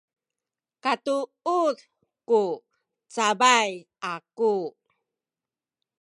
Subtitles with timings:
[0.83, 1.77] katuud
[2.27, 2.39] ku
[3.13, 3.69] cabay
[4.13, 4.53] aku